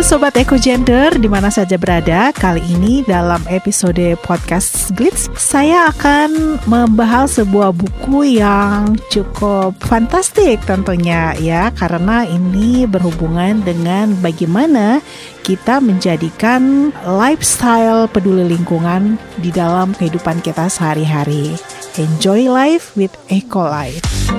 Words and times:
Sobat 0.00 0.32
Eko 0.40 0.56
Gender 0.56 1.12
di 1.12 1.28
mana 1.28 1.52
saja 1.52 1.76
berada. 1.76 2.32
Kali 2.32 2.64
ini 2.72 3.04
dalam 3.04 3.44
episode 3.52 4.16
podcast 4.24 4.88
Glitz, 4.96 5.28
saya 5.36 5.92
akan 5.92 6.56
membahas 6.64 7.36
sebuah 7.36 7.76
buku 7.76 8.40
yang 8.40 8.96
cukup 9.12 9.76
fantastik 9.84 10.64
tentunya 10.64 11.36
ya 11.36 11.68
karena 11.76 12.24
ini 12.24 12.88
berhubungan 12.88 13.60
dengan 13.60 14.16
bagaimana 14.24 15.04
kita 15.44 15.84
menjadikan 15.84 16.96
lifestyle 17.04 18.08
peduli 18.08 18.48
lingkungan 18.56 19.20
di 19.36 19.52
dalam 19.52 19.92
kehidupan 19.92 20.40
kita 20.40 20.72
sehari-hari. 20.72 21.60
Enjoy 22.00 22.48
life 22.48 22.96
with 22.96 23.12
Eco 23.28 23.68
Life. 23.68 24.29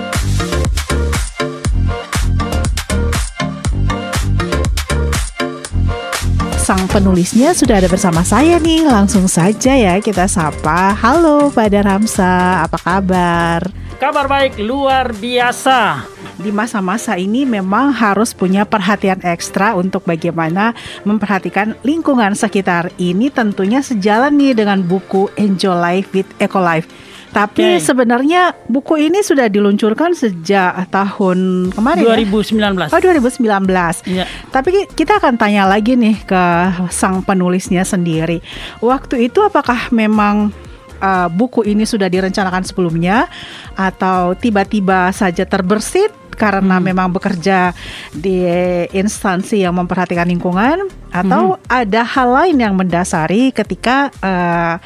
Sang 6.82 6.90
penulisnya 6.98 7.54
sudah 7.54 7.78
ada 7.78 7.86
bersama 7.86 8.26
saya 8.26 8.58
nih. 8.58 8.90
Langsung 8.90 9.30
saja 9.30 9.78
ya 9.78 10.02
kita 10.02 10.26
sapa. 10.26 10.98
Halo 10.98 11.54
pada 11.54 11.78
Ramsa, 11.86 12.66
apa 12.66 12.82
kabar? 12.82 13.70
Kabar 14.02 14.26
baik, 14.26 14.58
luar 14.58 15.14
biasa. 15.14 16.10
Di 16.38 16.54
masa-masa 16.54 17.20
ini 17.20 17.44
memang 17.44 17.92
harus 17.92 18.32
punya 18.32 18.64
perhatian 18.64 19.20
ekstra 19.26 19.76
untuk 19.76 20.08
bagaimana 20.08 20.78
memperhatikan 21.04 21.76
lingkungan 21.82 22.38
sekitar. 22.38 22.94
Ini 22.96 23.34
tentunya 23.34 23.84
sejalan 23.84 24.38
nih 24.38 24.54
dengan 24.56 24.80
buku 24.86 25.28
Enjoy 25.36 25.76
Life 25.76 26.14
with 26.16 26.30
Eco 26.40 26.62
Life 26.62 27.12
tapi 27.32 27.64
okay. 27.64 27.80
sebenarnya 27.80 28.52
buku 28.68 29.08
ini 29.08 29.24
sudah 29.24 29.48
diluncurkan 29.48 30.12
sejak 30.12 30.92
tahun 30.92 31.72
kemarin 31.72 32.04
2019. 32.28 32.60
Ya? 32.60 32.92
Oh 32.92 33.00
2019. 33.00 34.12
Ya. 34.12 34.26
Tapi 34.52 34.92
kita 34.92 35.18
akan 35.24 35.40
tanya 35.40 35.64
lagi 35.64 35.96
nih 35.96 36.20
ke 36.28 36.44
sang 36.92 37.24
penulisnya 37.24 37.88
sendiri. 37.88 38.44
Waktu 38.84 39.32
itu 39.32 39.40
apakah 39.40 39.88
memang 39.96 40.52
uh, 41.00 41.32
buku 41.32 41.64
ini 41.72 41.88
sudah 41.88 42.12
direncanakan 42.12 42.68
sebelumnya 42.68 43.32
atau 43.80 44.36
tiba-tiba 44.36 45.16
saja 45.16 45.48
terbersit 45.48 46.12
karena 46.42 46.82
hmm. 46.82 46.86
memang 46.90 47.14
bekerja 47.14 47.70
di 48.10 48.42
instansi 48.90 49.62
yang 49.62 49.78
memperhatikan 49.78 50.26
lingkungan 50.26 50.90
atau 51.14 51.54
hmm. 51.54 51.70
ada 51.70 52.02
hal 52.02 52.30
lain 52.34 52.58
yang 52.58 52.74
mendasari 52.74 53.54
ketika 53.54 54.10
uh, 54.26 54.82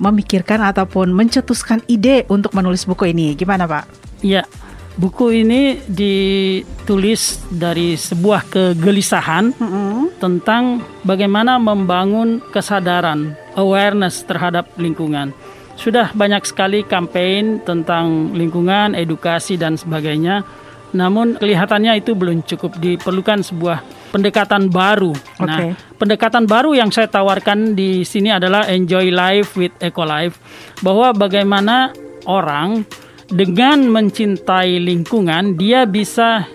memikirkan 0.00 0.64
ataupun 0.64 1.12
mencetuskan 1.12 1.84
ide 1.84 2.24
untuk 2.32 2.56
menulis 2.56 2.88
buku 2.88 3.12
ini. 3.12 3.36
Gimana 3.36 3.68
Pak? 3.68 3.84
Ya, 4.24 4.48
buku 4.96 5.44
ini 5.44 5.76
ditulis 5.84 7.44
dari 7.52 8.00
sebuah 8.00 8.48
kegelisahan 8.48 9.52
mm 9.52 9.68
-hmm. 9.68 10.00
tentang 10.16 10.80
bagaimana 11.04 11.60
membangun 11.60 12.40
kesadaran, 12.48 13.36
awareness 13.60 14.24
terhadap 14.24 14.72
lingkungan. 14.80 15.36
Sudah 15.80 16.12
banyak 16.12 16.44
sekali 16.44 16.84
kampanye 16.84 17.64
tentang 17.64 18.36
lingkungan, 18.36 18.92
edukasi 18.92 19.56
dan 19.56 19.80
sebagainya. 19.80 20.44
Namun 20.90 21.38
kelihatannya 21.38 22.02
itu 22.02 22.18
belum 22.18 22.42
cukup 22.42 22.78
diperlukan 22.82 23.46
sebuah 23.46 23.82
pendekatan 24.10 24.68
baru. 24.68 25.14
Okay. 25.38 25.46
Nah, 25.46 25.58
pendekatan 25.96 26.44
baru 26.50 26.74
yang 26.74 26.90
saya 26.90 27.06
tawarkan 27.06 27.78
di 27.78 28.02
sini 28.02 28.34
adalah 28.34 28.66
enjoy 28.66 29.10
life 29.14 29.54
with 29.54 29.74
eco 29.78 30.02
life 30.02 30.36
bahwa 30.82 31.14
bagaimana 31.14 31.94
orang 32.26 32.82
dengan 33.30 33.86
mencintai 33.86 34.82
lingkungan 34.82 35.54
dia 35.54 35.86
bisa 35.86 36.50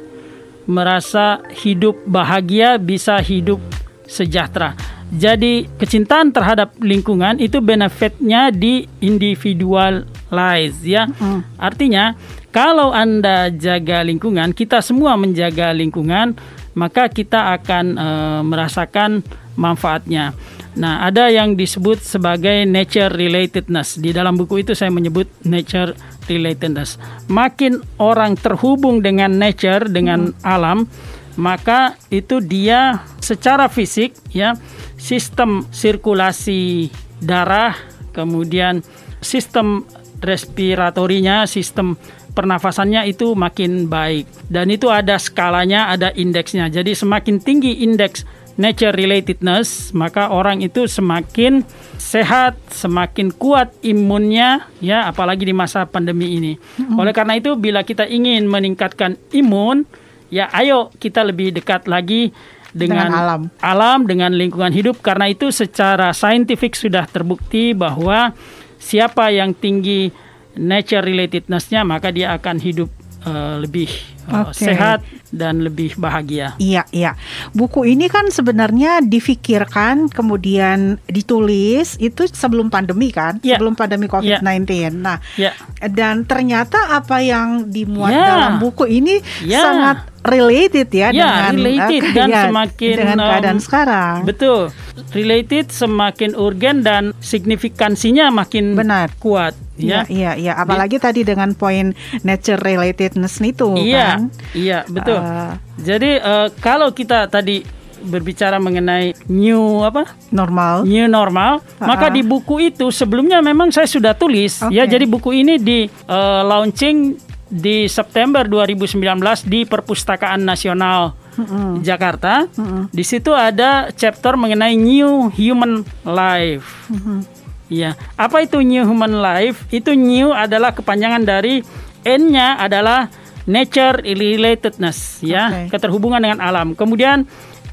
merasa 0.67 1.39
hidup 1.63 1.95
bahagia, 2.03 2.75
bisa 2.75 3.15
hidup 3.23 3.63
sejahtera. 4.05 4.75
Jadi 5.15 5.69
kecintaan 5.77 6.33
terhadap 6.33 6.75
lingkungan 6.81 7.37
itu 7.37 7.61
benefitnya 7.61 8.49
di 8.49 8.89
individualize 8.99 10.81
ya. 10.81 11.05
Hmm. 11.07 11.45
Artinya 11.61 12.17
kalau 12.55 12.95
Anda 12.95 13.51
jaga 13.51 13.99
lingkungan, 13.99 14.55
kita 14.55 14.79
semua 14.79 15.19
menjaga 15.19 15.75
lingkungan, 15.75 16.39
maka 16.71 17.11
kita 17.11 17.51
akan 17.59 17.85
e, 17.99 18.09
merasakan 18.47 19.19
manfaatnya. 19.59 20.31
Nah, 20.79 21.03
ada 21.03 21.27
yang 21.27 21.59
disebut 21.59 21.99
sebagai 21.99 22.63
nature 22.63 23.11
relatedness. 23.11 23.99
Di 23.99 24.15
dalam 24.15 24.39
buku 24.39 24.63
itu 24.63 24.71
saya 24.71 24.87
menyebut 24.87 25.27
nature 25.43 25.99
relatedness. 26.31 26.95
Makin 27.27 27.83
orang 27.99 28.39
terhubung 28.39 29.03
dengan 29.03 29.35
nature, 29.35 29.91
dengan 29.91 30.31
hmm. 30.31 30.39
alam, 30.47 30.87
maka 31.35 31.99
itu 32.07 32.39
dia 32.39 33.03
secara 33.19 33.67
fisik 33.67 34.15
ya, 34.31 34.55
sistem 34.95 35.67
sirkulasi 35.75 36.87
darah, 37.19 37.75
kemudian 38.15 38.79
sistem 39.19 39.83
respiratorinya, 40.23 41.43
sistem 41.43 41.99
pernafasannya 42.35 43.07
itu 43.07 43.31
makin 43.33 43.87
baik. 43.87 44.27
Dan 44.51 44.67
itu 44.69 44.91
ada 44.91 45.15
skalanya, 45.15 45.89
ada 45.89 46.11
indeksnya. 46.11 46.67
Jadi 46.67 46.91
semakin 46.91 47.39
tinggi 47.39 47.81
indeks 47.81 48.27
nature 48.55 48.95
relatedness, 48.95 49.91
maka 49.95 50.31
orang 50.31 50.63
itu 50.63 50.87
semakin 50.87 51.63
sehat, 51.95 52.55
semakin 52.71 53.31
kuat 53.35 53.71
imunnya 53.83 54.67
ya, 54.79 55.07
apalagi 55.07 55.47
di 55.47 55.55
masa 55.55 55.87
pandemi 55.87 56.35
ini. 56.39 56.53
Mm-hmm. 56.55 56.99
Oleh 56.99 57.13
karena 57.15 57.39
itu 57.39 57.55
bila 57.55 57.83
kita 57.83 58.07
ingin 58.07 58.47
meningkatkan 58.47 59.19
imun, 59.35 59.83
ya 60.31 60.47
ayo 60.55 60.91
kita 60.99 61.23
lebih 61.23 61.55
dekat 61.55 61.87
lagi 61.87 62.31
dengan, 62.75 63.07
dengan 63.07 63.11
alam. 63.15 63.41
alam 63.63 63.99
dengan 64.03 64.31
lingkungan 64.35 64.71
hidup 64.75 64.99
karena 64.99 65.31
itu 65.31 65.47
secara 65.47 66.11
saintifik 66.11 66.75
sudah 66.75 67.07
terbukti 67.07 67.71
bahwa 67.71 68.35
siapa 68.75 69.31
yang 69.31 69.55
tinggi 69.55 70.11
nature 70.57 71.03
relatednessnya 71.03 71.83
maka 71.83 72.11
dia 72.11 72.35
akan 72.35 72.57
hidup 72.59 72.89
uh, 73.25 73.57
lebih 73.59 73.89
uh, 74.29 74.49
okay. 74.49 74.71
sehat 74.71 74.99
dan 75.35 75.59
lebih 75.59 75.97
bahagia. 75.99 76.55
Iya, 76.61 76.87
iya. 76.95 77.17
Buku 77.51 77.83
ini 77.83 78.07
kan 78.07 78.31
sebenarnya 78.31 79.03
difikirkan 79.03 80.07
kemudian 80.07 81.01
ditulis 81.09 81.99
itu 81.99 82.29
sebelum 82.29 82.71
pandemi 82.71 83.11
kan, 83.11 83.41
ya. 83.43 83.59
sebelum 83.59 83.75
pandemi 83.75 84.07
COVID-19. 84.07 84.63
Ya. 84.71 84.89
Nah, 84.93 85.17
ya. 85.35 85.51
dan 85.91 86.23
ternyata 86.23 86.95
apa 86.95 87.19
yang 87.19 87.67
dimuat 87.67 88.15
ya. 88.15 88.25
dalam 88.25 88.53
buku 88.63 88.87
ini 88.87 89.19
ya. 89.43 89.59
sangat 89.59 89.97
related 90.23 90.87
ya, 90.89 91.11
ya 91.11 91.27
dengan 91.27 91.53
related 91.59 92.01
uh, 92.01 92.13
dan 92.15 92.27
ya, 92.31 92.41
semakin 92.47 92.95
dengan 92.95 93.17
keadaan 93.19 93.59
um, 93.59 93.63
sekarang. 93.63 94.17
Betul. 94.23 94.71
Related 95.11 95.71
semakin 95.71 96.35
urgen 96.35 96.83
dan 96.83 97.11
signifikansinya 97.19 98.31
makin 98.31 98.75
benar 98.75 99.11
kuat. 99.19 99.55
Ya, 99.75 100.07
iya, 100.07 100.39
iya, 100.39 100.55
apalagi 100.55 100.95
Di, 100.95 101.03
tadi 101.03 101.21
dengan 101.27 101.51
poin 101.51 101.91
nature 102.23 102.55
relatedness 102.63 103.43
itu 103.43 103.75
iya, 103.75 104.15
kan. 104.15 104.31
Iya, 104.55 104.79
betul. 104.87 105.19
Uh, 105.19 105.51
Jadi 105.83 106.15
uh, 106.23 106.47
kalau 106.63 106.95
kita 106.95 107.27
tadi 107.27 107.59
berbicara 108.05 108.61
mengenai 108.61 109.17
new 109.27 109.81
apa 109.81 110.05
normal 110.29 110.85
new 110.85 111.09
normal 111.09 111.59
uh-huh. 111.59 111.89
maka 111.89 112.13
di 112.13 112.21
buku 112.21 112.69
itu 112.69 112.93
sebelumnya 112.93 113.41
memang 113.41 113.73
saya 113.73 113.89
sudah 113.89 114.13
tulis 114.13 114.61
okay. 114.61 114.77
ya 114.77 114.85
jadi 114.85 115.09
buku 115.09 115.41
ini 115.41 115.57
di 115.57 115.89
uh, 116.05 116.45
launching 116.45 117.17
di 117.49 117.89
September 117.89 118.45
2019 118.45 119.01
di 119.49 119.65
Perpustakaan 119.65 120.45
Nasional 120.45 121.24
uh-huh. 121.37 121.83
Jakarta 121.83 122.47
uh-huh. 122.47 122.87
di 122.89 123.03
situ 123.03 123.31
ada 123.35 123.91
chapter 123.93 124.35
mengenai 124.39 124.73
new 124.79 125.29
human 125.31 125.83
life 126.03 126.87
uh-huh. 126.91 127.21
Ya, 127.65 127.97
apa 128.13 128.45
itu 128.45 128.61
new 128.61 128.85
human 128.85 129.17
life? 129.17 129.65
Itu 129.73 129.97
new 129.97 130.29
adalah 130.29 130.77
kepanjangan 130.77 131.25
dari 131.25 131.65
N-nya 132.05 132.61
adalah 132.61 133.09
nature 133.49 134.05
relatedness, 134.05 135.25
ya, 135.25 135.49
okay. 135.49 135.73
keterhubungan 135.73 136.21
dengan 136.21 136.45
alam. 136.45 136.77
Kemudian 136.77 137.25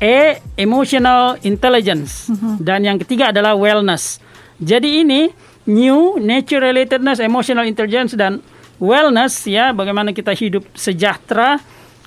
E 0.02 0.40
emotional 0.56 1.38
intelligence 1.44 2.32
uh-huh. 2.32 2.56
dan 2.58 2.82
yang 2.82 2.96
ketiga 3.04 3.30
adalah 3.30 3.54
wellness. 3.54 4.18
Jadi 4.58 5.04
ini 5.04 5.30
new 5.68 6.16
nature 6.18 6.58
relatedness, 6.58 7.20
emotional 7.22 7.68
intelligence 7.68 8.16
dan 8.16 8.40
wellness 8.82 9.46
ya, 9.46 9.70
bagaimana 9.70 10.10
kita 10.10 10.32
hidup 10.34 10.66
sejahtera 10.74 11.60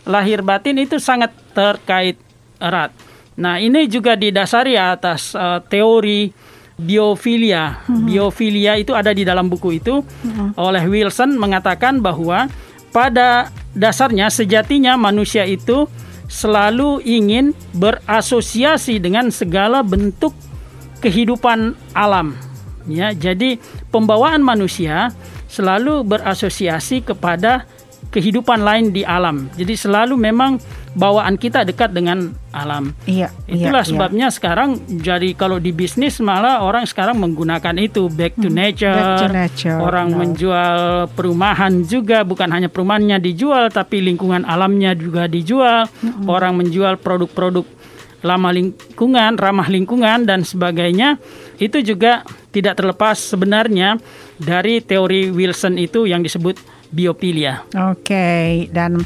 lahir 0.06 0.46
batin 0.46 0.78
itu 0.80 1.02
sangat 1.02 1.34
terkait 1.52 2.18
erat. 2.62 2.94
Nah, 3.36 3.60
ini 3.60 3.90
juga 3.92 4.16
didasari 4.16 4.80
atas 4.80 5.36
uh, 5.36 5.60
teori 5.60 6.32
biofilia. 6.80 7.84
Hmm. 7.84 8.08
Biofilia 8.08 8.80
itu 8.80 8.96
ada 8.96 9.12
di 9.12 9.28
dalam 9.28 9.52
buku 9.52 9.80
itu 9.80 10.00
hmm. 10.00 10.56
oleh 10.56 10.84
Wilson 10.88 11.36
mengatakan 11.36 12.00
bahwa 12.00 12.48
pada 12.96 13.52
dasarnya 13.76 14.32
sejatinya 14.32 14.96
manusia 14.96 15.44
itu 15.44 15.88
selalu 16.32 17.04
ingin 17.04 17.52
berasosiasi 17.76 19.04
dengan 19.04 19.30
segala 19.30 19.84
bentuk 19.84 20.32
kehidupan 21.04 21.76
alam. 21.92 22.34
Ya, 22.86 23.12
jadi 23.12 23.58
pembawaan 23.90 24.46
manusia 24.46 25.12
selalu 25.50 26.06
berasosiasi 26.06 27.02
kepada 27.02 27.66
kehidupan 28.16 28.64
lain 28.64 28.96
di 28.96 29.04
alam. 29.04 29.52
Jadi 29.60 29.76
selalu 29.76 30.16
memang 30.16 30.56
bawaan 30.96 31.36
kita 31.36 31.68
dekat 31.68 31.92
dengan 31.92 32.32
alam. 32.56 32.96
Iya. 33.04 33.28
Itulah 33.44 33.84
iya, 33.84 33.92
sebabnya 33.92 34.28
iya. 34.32 34.36
sekarang 34.40 34.80
jadi 34.88 35.36
kalau 35.36 35.60
di 35.60 35.76
bisnis 35.76 36.24
malah 36.24 36.64
orang 36.64 36.88
sekarang 36.88 37.20
menggunakan 37.20 37.76
itu 37.76 38.08
back 38.08 38.40
to 38.40 38.48
nature. 38.48 38.96
Back 38.96 39.28
to 39.28 39.30
nature. 39.36 39.78
Orang 39.84 40.16
no. 40.16 40.24
menjual 40.24 41.12
perumahan 41.12 41.84
juga 41.84 42.24
bukan 42.24 42.48
hanya 42.56 42.72
perumahannya 42.72 43.20
dijual 43.20 43.68
tapi 43.68 44.00
lingkungan 44.00 44.48
alamnya 44.48 44.96
juga 44.96 45.28
dijual. 45.28 45.92
Mm-hmm. 45.92 46.32
Orang 46.32 46.56
menjual 46.56 46.96
produk-produk 47.04 47.68
lama 48.26 48.50
lingkungan, 48.50 49.36
ramah 49.36 49.68
lingkungan 49.68 50.24
dan 50.24 50.48
sebagainya. 50.48 51.20
Itu 51.60 51.84
juga 51.84 52.24
tidak 52.56 52.80
terlepas 52.80 53.20
sebenarnya 53.20 54.00
dari 54.40 54.80
teori 54.80 55.30
Wilson 55.30 55.76
itu 55.76 56.08
yang 56.08 56.24
disebut 56.24 56.75
biopilia. 56.94 57.66
Oke, 57.92 58.14
okay. 58.14 58.50
dan 58.70 59.02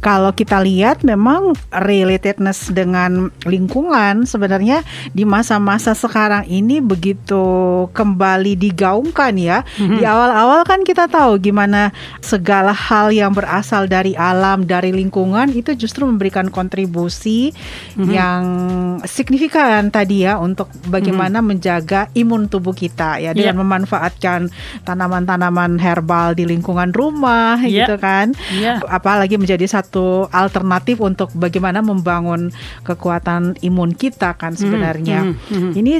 kalau 0.00 0.30
kita 0.32 0.62
lihat 0.62 1.02
memang 1.02 1.52
relatedness 1.74 2.70
dengan 2.70 3.28
lingkungan 3.44 4.24
sebenarnya 4.24 4.86
di 5.12 5.26
masa-masa 5.28 5.92
sekarang 5.92 6.46
ini 6.46 6.78
begitu 6.78 7.86
kembali 7.90 8.54
digaungkan 8.56 9.34
ya. 9.36 9.66
Mm-hmm. 9.76 9.98
Di 9.98 10.04
awal-awal 10.06 10.62
kan 10.64 10.80
kita 10.86 11.10
tahu 11.10 11.42
gimana 11.42 11.90
segala 12.22 12.70
hal 12.70 13.10
yang 13.10 13.34
berasal 13.34 13.90
dari 13.90 14.14
alam, 14.14 14.64
dari 14.64 14.94
lingkungan 14.94 15.52
itu 15.52 15.74
justru 15.74 16.06
memberikan 16.06 16.48
kontribusi 16.48 17.50
mm-hmm. 17.52 18.08
yang 18.08 18.42
signifikan 19.04 19.90
tadi 19.90 20.24
ya 20.24 20.38
untuk 20.38 20.70
bagaimana 20.86 21.40
mm-hmm. 21.40 21.50
menjaga 21.50 22.00
imun 22.14 22.48
tubuh 22.48 22.72
kita 22.72 23.18
ya 23.20 23.32
dengan 23.34 23.56
yeah. 23.56 23.62
memanfaatkan 23.62 24.40
tanaman-tanaman 24.86 25.80
herbal 25.80 26.32
di 26.36 26.44
lingkungan 26.48 26.92
rumah 26.94 27.15
rumah 27.16 27.56
yeah. 27.64 27.88
gitu 27.88 27.96
kan. 27.96 28.36
Yeah. 28.52 28.84
Apalagi 28.84 29.40
menjadi 29.40 29.64
satu 29.64 30.28
alternatif 30.28 31.00
untuk 31.00 31.32
bagaimana 31.32 31.80
membangun 31.80 32.52
kekuatan 32.84 33.56
imun 33.64 33.96
kita 33.96 34.36
kan 34.36 34.52
hmm, 34.52 34.60
sebenarnya. 34.60 35.18
Mm, 35.24 35.32
mm, 35.32 35.56
mm. 35.56 35.72
Ini 35.72 35.92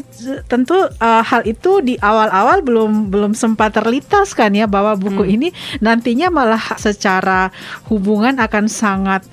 tentu 0.45 0.77
uh, 0.77 1.25
hal 1.25 1.49
itu 1.49 1.81
di 1.81 1.97
awal-awal 1.97 2.61
belum 2.61 3.09
belum 3.09 3.33
sempat 3.33 3.73
terlintas 3.81 4.37
kan 4.37 4.53
ya 4.53 4.69
bahwa 4.69 4.93
buku 5.01 5.25
mm. 5.25 5.35
ini 5.41 5.49
nantinya 5.81 6.29
malah 6.29 6.63
secara 6.77 7.49
hubungan 7.89 8.37
akan 8.37 8.69
sangat 8.69 9.25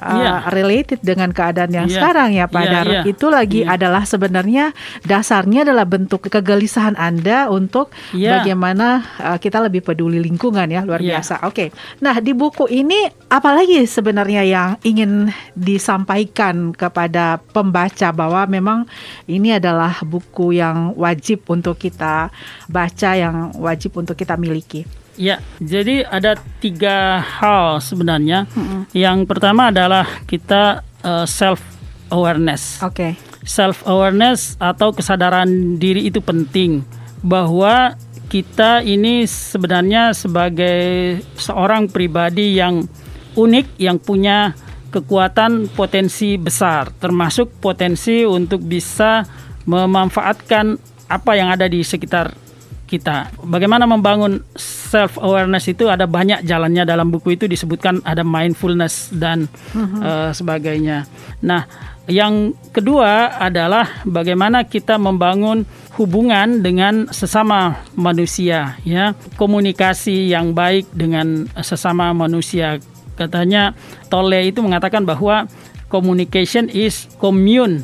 uh, 0.00 0.16
yeah. 0.16 0.38
related 0.52 1.00
dengan 1.02 1.32
keadaan 1.32 1.72
yang 1.72 1.88
yeah. 1.88 1.94
sekarang 1.96 2.28
ya 2.34 2.46
Pak 2.48 2.62
yeah, 2.62 2.72
Dar. 2.72 2.86
Yeah. 2.86 3.04
Itu 3.08 3.26
lagi 3.28 3.64
yeah. 3.64 3.74
adalah 3.74 4.02
sebenarnya 4.04 4.72
dasarnya 5.04 5.66
adalah 5.68 5.86
bentuk 5.88 6.28
kegelisahan 6.28 6.96
Anda 6.96 7.48
untuk 7.48 7.92
yeah. 8.12 8.40
bagaimana 8.40 9.04
uh, 9.20 9.38
kita 9.40 9.62
lebih 9.64 9.84
peduli 9.84 10.20
lingkungan 10.20 10.68
ya 10.68 10.82
luar 10.84 11.00
yeah. 11.00 11.18
biasa. 11.18 11.44
Oke. 11.46 11.68
Okay. 11.68 11.68
Nah, 12.02 12.18
di 12.20 12.32
buku 12.36 12.68
ini 12.68 13.08
apalagi 13.28 13.84
sebenarnya 13.84 14.42
yang 14.46 14.70
ingin 14.84 15.30
disampaikan 15.56 16.72
kepada 16.72 17.40
pembaca 17.52 18.08
bahwa 18.12 18.44
memang 18.48 18.78
ini 19.28 19.56
adalah 19.56 20.00
buku 20.04 20.56
yang 20.56 20.92
wajib 20.96 21.44
untuk 21.48 21.80
kita 21.80 22.28
baca 22.68 23.10
yang 23.16 23.52
wajib 23.56 23.96
untuk 23.96 24.16
kita 24.18 24.36
miliki. 24.36 25.05
Ya, 25.16 25.40
jadi 25.58 26.04
ada 26.04 26.36
tiga 26.60 27.20
hal 27.20 27.80
sebenarnya. 27.80 28.44
Mm-hmm. 28.52 28.80
Yang 28.92 29.18
pertama 29.24 29.72
adalah 29.72 30.04
kita 30.28 30.84
uh, 31.00 31.24
self 31.24 31.60
awareness. 32.12 32.84
Oke. 32.84 32.94
Okay. 32.94 33.12
Self 33.46 33.86
awareness 33.88 34.60
atau 34.60 34.92
kesadaran 34.92 35.80
diri 35.80 36.06
itu 36.10 36.20
penting 36.20 36.84
bahwa 37.24 37.96
kita 38.26 38.82
ini 38.82 39.22
sebenarnya 39.24 40.10
sebagai 40.10 41.18
seorang 41.38 41.86
pribadi 41.86 42.58
yang 42.58 42.84
unik 43.38 43.78
yang 43.78 44.02
punya 44.02 44.52
kekuatan 44.90 45.70
potensi 45.70 46.34
besar 46.34 46.90
termasuk 46.96 47.62
potensi 47.62 48.26
untuk 48.26 48.64
bisa 48.66 49.22
memanfaatkan 49.68 50.78
apa 51.06 51.32
yang 51.38 51.54
ada 51.54 51.70
di 51.70 51.86
sekitar 51.86 52.34
kita. 52.86 53.34
Bagaimana 53.42 53.84
membangun 53.84 54.40
self 54.56 55.18
awareness 55.18 55.66
itu 55.66 55.90
ada 55.90 56.06
banyak 56.06 56.46
jalannya 56.46 56.86
dalam 56.86 57.10
buku 57.10 57.34
itu 57.34 57.50
disebutkan 57.50 58.00
ada 58.06 58.22
mindfulness 58.22 59.10
dan 59.10 59.50
uh-huh. 59.74 59.98
uh, 60.00 60.30
sebagainya. 60.30 61.04
Nah, 61.42 61.66
yang 62.06 62.54
kedua 62.70 63.34
adalah 63.42 64.06
bagaimana 64.06 64.62
kita 64.62 64.94
membangun 64.96 65.66
hubungan 65.98 66.62
dengan 66.62 67.10
sesama 67.10 67.82
manusia 67.98 68.78
ya, 68.86 69.12
komunikasi 69.34 70.30
yang 70.30 70.54
baik 70.54 70.86
dengan 70.94 71.50
sesama 71.60 72.14
manusia. 72.14 72.78
Katanya 73.18 73.74
Tolle 74.06 74.46
itu 74.46 74.62
mengatakan 74.62 75.02
bahwa 75.02 75.50
communication 75.90 76.70
is 76.70 77.10
commune 77.18 77.82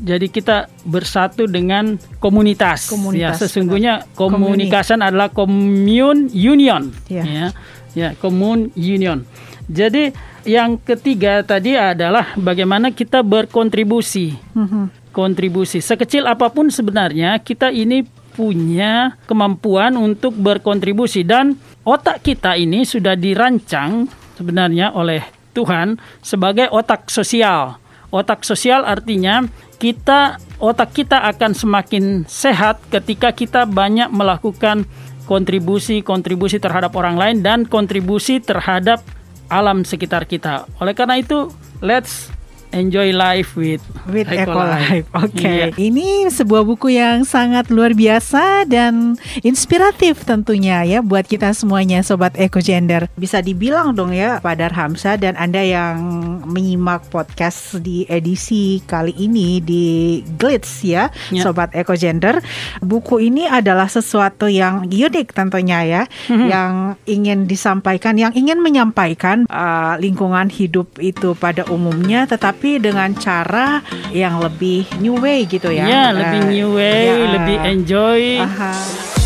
jadi 0.00 0.26
kita 0.32 0.72
bersatu 0.88 1.44
dengan 1.44 2.00
komunitas. 2.18 2.88
komunitas 2.88 3.36
ya, 3.36 3.40
sesungguhnya 3.44 3.94
komunikasi 4.16 4.96
adalah 4.96 5.28
commune 5.28 6.32
union. 6.32 6.88
Yeah. 7.06 7.24
Ya, 7.28 7.46
ya, 7.92 8.08
commune 8.16 8.72
union. 8.74 9.28
Jadi 9.70 10.10
yang 10.48 10.80
ketiga 10.80 11.44
tadi 11.44 11.76
adalah 11.76 12.34
bagaimana 12.34 12.90
kita 12.90 13.20
berkontribusi. 13.20 14.34
Mm-hmm. 14.56 14.84
Kontribusi 15.14 15.82
sekecil 15.82 16.26
apa 16.26 16.48
pun 16.50 16.70
sebenarnya 16.70 17.38
kita 17.42 17.68
ini 17.74 18.06
punya 18.34 19.18
kemampuan 19.26 19.98
untuk 19.98 20.32
berkontribusi 20.38 21.26
dan 21.26 21.58
otak 21.82 22.22
kita 22.22 22.54
ini 22.54 22.86
sudah 22.86 23.18
dirancang 23.18 24.06
sebenarnya 24.38 24.94
oleh 24.94 25.20
Tuhan 25.52 25.98
sebagai 26.22 26.70
otak 26.70 27.10
sosial. 27.10 27.76
Otak 28.10 28.42
sosial 28.42 28.82
artinya 28.82 29.46
kita 29.78 30.42
otak 30.58 30.92
kita 30.92 31.24
akan 31.30 31.54
semakin 31.54 32.04
sehat 32.26 32.82
ketika 32.90 33.30
kita 33.32 33.64
banyak 33.64 34.10
melakukan 34.10 34.84
kontribusi-kontribusi 35.30 36.58
terhadap 36.58 36.90
orang 36.98 37.14
lain 37.14 37.36
dan 37.40 37.62
kontribusi 37.62 38.42
terhadap 38.42 38.98
alam 39.46 39.86
sekitar 39.86 40.26
kita. 40.26 40.66
Oleh 40.82 40.94
karena 40.94 41.22
itu, 41.22 41.54
let's 41.78 42.34
Enjoy 42.70 43.10
Life 43.10 43.58
with 43.58 43.82
with 44.06 44.30
Eco, 44.30 44.54
Life. 44.54 45.06
Oke. 45.14 45.34
Okay. 45.34 45.58
Iya. 45.60 45.66
Ini 45.74 46.30
sebuah 46.30 46.62
buku 46.62 46.94
yang 46.94 47.26
sangat 47.26 47.68
luar 47.68 47.94
biasa 47.94 48.64
dan 48.70 49.18
inspiratif 49.42 50.22
tentunya 50.22 50.86
ya 50.86 50.98
buat 51.02 51.26
kita 51.26 51.50
semuanya 51.50 52.02
sobat 52.06 52.38
Eco 52.38 52.62
Gender. 52.62 53.10
Bisa 53.18 53.42
dibilang 53.42 53.92
dong 53.98 54.14
ya 54.14 54.38
Pak 54.38 54.54
Darhamsa 54.62 55.18
dan 55.18 55.34
Anda 55.34 55.62
yang 55.66 55.98
menyimak 56.46 57.10
podcast 57.10 57.82
di 57.82 58.06
edisi 58.06 58.78
kali 58.86 59.14
ini 59.18 59.58
di 59.58 60.20
Glitz 60.38 60.86
ya, 60.86 61.10
ya. 61.34 61.42
sobat 61.42 61.74
Eco 61.74 61.98
Gender. 61.98 62.38
Buku 62.78 63.18
ini 63.18 63.50
adalah 63.50 63.90
sesuatu 63.90 64.46
yang 64.46 64.86
unik 64.86 65.34
tentunya 65.34 65.82
ya, 65.82 66.02
mm-hmm. 66.06 66.46
yang 66.46 66.72
ingin 67.10 67.38
disampaikan, 67.50 68.14
yang 68.14 68.30
ingin 68.32 68.62
menyampaikan 68.62 69.44
uh, 69.50 69.98
lingkungan 69.98 70.46
hidup 70.46 70.96
itu 71.02 71.34
pada 71.34 71.66
umumnya 71.66 72.30
tetapi 72.30 72.59
tapi 72.60 72.76
dengan 72.76 73.16
cara 73.16 73.80
yang 74.12 74.36
lebih 74.36 74.84
new 75.00 75.16
way 75.16 75.48
gitu 75.48 75.72
ya. 75.72 75.88
Ya, 75.88 76.04
lebih 76.12 76.52
new 76.52 76.76
way, 76.76 77.08
ya. 77.08 77.32
lebih 77.40 77.56
enjoy. 77.64 78.36
Aha. 78.36 79.19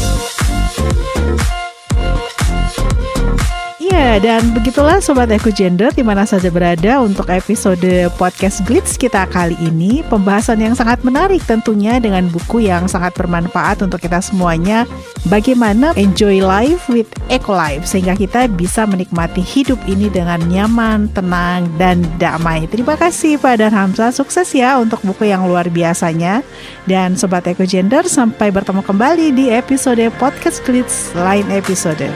Iya, 3.95 4.19
dan 4.19 4.51
begitulah 4.51 4.99
Sobat 4.99 5.31
Eco 5.31 5.55
Gender 5.55 5.87
di 5.95 6.03
mana 6.03 6.27
saja 6.27 6.51
berada 6.51 6.99
untuk 6.99 7.31
episode 7.31 8.11
podcast 8.19 8.67
Glitz 8.67 8.99
kita 8.99 9.23
kali 9.31 9.55
ini. 9.63 10.03
Pembahasan 10.11 10.59
yang 10.59 10.75
sangat 10.75 11.07
menarik 11.07 11.39
tentunya 11.47 12.03
dengan 12.03 12.27
buku 12.27 12.67
yang 12.67 12.91
sangat 12.91 13.15
bermanfaat 13.15 13.87
untuk 13.87 14.03
kita 14.03 14.19
semuanya. 14.19 14.83
Bagaimana 15.31 15.95
enjoy 15.95 16.43
life 16.43 16.91
with 16.91 17.07
Eco 17.31 17.55
Life 17.55 17.87
sehingga 17.87 18.19
kita 18.19 18.51
bisa 18.51 18.83
menikmati 18.83 19.47
hidup 19.47 19.79
ini 19.87 20.11
dengan 20.11 20.43
nyaman, 20.43 21.15
tenang, 21.15 21.71
dan 21.79 22.03
damai. 22.19 22.67
Terima 22.67 22.99
kasih 22.99 23.39
Pak 23.39 23.63
dan 23.63 23.71
Hamzah. 23.71 24.11
Sukses 24.11 24.51
ya 24.59 24.75
untuk 24.75 25.07
buku 25.07 25.31
yang 25.31 25.47
luar 25.47 25.71
biasanya. 25.71 26.43
Dan 26.91 27.15
Sobat 27.15 27.47
Eco 27.47 27.63
Gender, 27.63 28.03
sampai 28.11 28.51
bertemu 28.51 28.83
kembali 28.83 29.31
di 29.31 29.55
episode 29.55 30.03
podcast 30.19 30.67
Glitz 30.67 31.15
lain 31.15 31.47
episode. 31.55 32.11